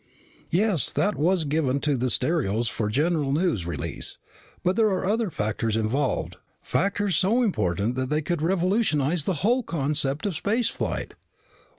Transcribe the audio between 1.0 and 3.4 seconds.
was given to the stereos for general